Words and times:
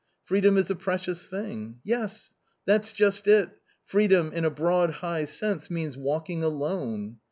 Freedom 0.23 0.57
is 0.57 0.71
a 0.71 0.75
precious 0.75 1.27
thing! 1.27 1.79
Yes! 1.83 2.33
that's 2.65 2.91
just 2.91 3.27
it; 3.27 3.51
freedom 3.85 4.31
in 4.33 4.43
a 4.45 4.49
broad 4.49 4.89
high 4.89 5.25
sense 5.25 5.69
means— 5.69 5.95
walking 5.95 6.43
alone 6.43 7.19